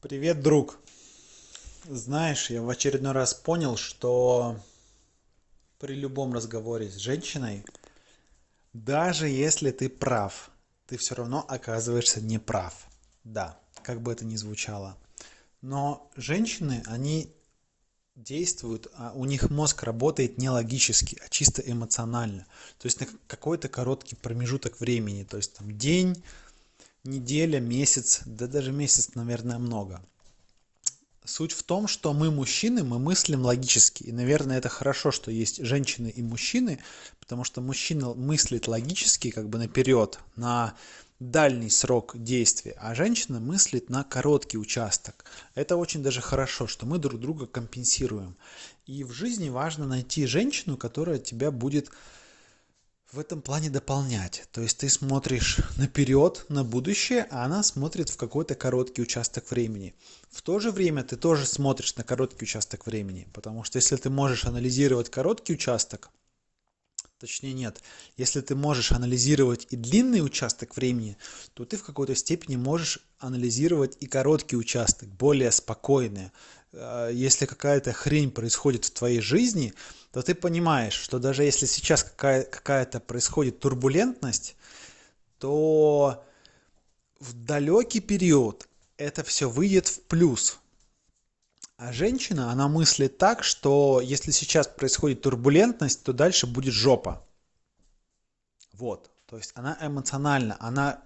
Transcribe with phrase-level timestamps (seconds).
[0.00, 0.78] Привет, друг.
[1.86, 4.58] Знаешь, я в очередной раз понял, что
[5.78, 7.66] при любом разговоре с женщиной,
[8.72, 10.50] даже если ты прав,
[10.86, 12.88] ты все равно оказываешься неправ.
[13.24, 14.96] Да, как бы это ни звучало.
[15.60, 17.30] Но женщины, они
[18.16, 22.46] действуют, а у них мозг работает не логически, а чисто эмоционально.
[22.78, 26.22] То есть на какой-то короткий промежуток времени, то есть там день,
[27.04, 30.02] неделя, месяц, да даже месяц, наверное, много.
[31.24, 34.04] Суть в том, что мы мужчины, мы мыслим логически.
[34.04, 36.80] И, наверное, это хорошо, что есть женщины и мужчины,
[37.20, 40.74] потому что мужчина мыслит логически, как бы наперед, на
[41.20, 45.26] дальний срок действия, а женщина мыслит на короткий участок.
[45.54, 48.36] Это очень даже хорошо, что мы друг друга компенсируем.
[48.86, 51.90] И в жизни важно найти женщину, которая тебя будет
[53.12, 54.44] в этом плане дополнять.
[54.52, 59.94] То есть ты смотришь наперед, на будущее, а она смотрит в какой-то короткий участок времени.
[60.30, 64.10] В то же время ты тоже смотришь на короткий участок времени, потому что если ты
[64.10, 66.10] можешь анализировать короткий участок,
[67.18, 67.82] точнее нет,
[68.16, 71.16] если ты можешь анализировать и длинный участок времени,
[71.54, 76.30] то ты в какой-то степени можешь анализировать и короткий участок, более спокойный.
[76.72, 79.74] Э, если какая-то хрень происходит в твоей жизни,
[80.12, 84.56] то ты понимаешь, что даже если сейчас какая- какая-то происходит турбулентность,
[85.38, 86.24] то
[87.20, 90.58] в далекий период это все выйдет в плюс.
[91.76, 97.24] А женщина, она мыслит так, что если сейчас происходит турбулентность, то дальше будет жопа.
[98.72, 99.10] Вот.
[99.26, 101.02] То есть она эмоциональна, она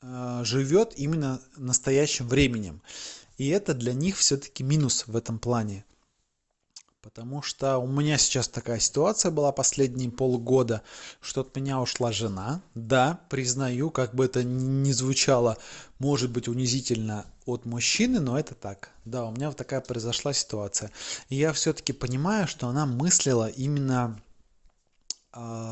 [0.00, 2.80] э, живет именно настоящим временем.
[3.36, 5.84] И это для них все-таки минус в этом плане.
[7.02, 10.82] Потому что у меня сейчас такая ситуация была последние полгода,
[11.22, 12.60] что от меня ушла жена.
[12.74, 15.56] Да, признаю, как бы это ни звучало,
[15.98, 18.90] может быть унизительно от мужчины, но это так.
[19.06, 20.90] Да, у меня вот такая произошла ситуация.
[21.30, 24.20] И я все-таки понимаю, что она мыслила именно
[25.32, 25.69] а,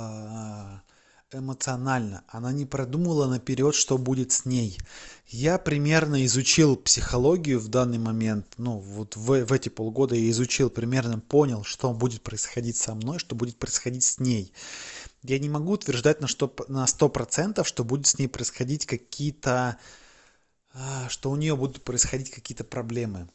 [1.33, 2.25] эмоционально.
[2.29, 4.79] Она не продумала наперед, что будет с ней.
[5.27, 8.47] Я примерно изучил психологию в данный момент.
[8.57, 13.19] Ну, вот в, в эти полгода я изучил, примерно понял, что будет происходить со мной,
[13.19, 14.53] что будет происходить с ней.
[15.23, 19.79] Я не могу утверждать на, что, на 100%, что будет с ней происходить какие-то...
[20.73, 23.29] А, что у нее будут происходить какие-то проблемы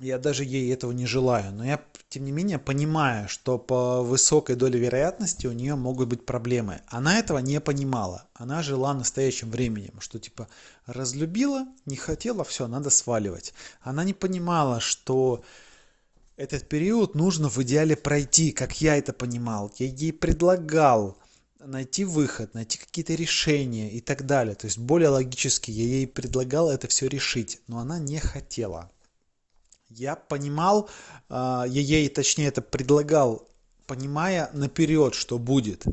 [0.00, 4.54] я даже ей этого не желаю, но я, тем не менее, понимаю, что по высокой
[4.54, 6.82] доле вероятности у нее могут быть проблемы.
[6.86, 8.26] Она этого не понимала.
[8.34, 10.48] Она жила настоящим временем, что типа
[10.86, 13.54] разлюбила, не хотела, все, надо сваливать.
[13.80, 15.42] Она не понимала, что
[16.36, 19.72] этот период нужно в идеале пройти, как я это понимал.
[19.78, 21.18] Я ей предлагал
[21.58, 24.54] найти выход, найти какие-то решения и так далее.
[24.54, 28.92] То есть более логически я ей предлагал это все решить, но она не хотела
[29.88, 30.88] я понимал,
[31.28, 33.48] а, я ей точнее это предлагал,
[33.86, 35.84] понимая наперед, что будет.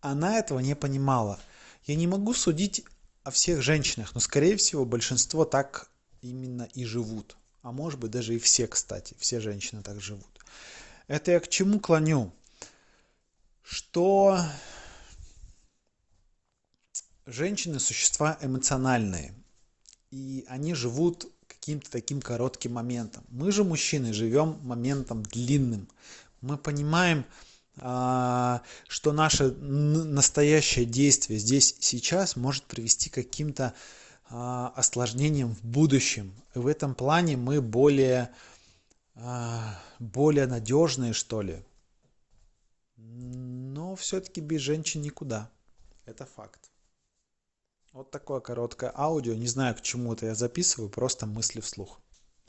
[0.00, 1.40] Она этого не понимала.
[1.84, 2.84] Я не могу судить
[3.24, 7.36] о всех женщинах, но, скорее всего, большинство так именно и живут.
[7.62, 10.26] А может быть, даже и все, кстати, все женщины так живут.
[11.06, 12.32] Это я к чему клоню?
[13.62, 14.38] Что
[17.26, 19.34] женщины– существа эмоциональные.
[20.10, 23.22] И они живут каким-то таким коротким моментом.
[23.28, 25.86] Мы же, мужчины, живем моментом длинным.
[26.40, 27.24] Мы понимаем,
[27.76, 33.74] а, что наше настоящее действие здесь сейчас может привести к каким-то
[34.28, 36.34] а, осложнениям в будущем.
[36.56, 38.34] И в этом плане мы более,
[39.14, 41.62] а, более надежные, что ли.
[42.96, 45.48] Но все-таки без женщин никуда.
[46.06, 46.71] Это факт.
[47.92, 49.34] Вот такое короткое аудио.
[49.34, 52.01] Не знаю, к чему это я записываю, просто мысли вслух.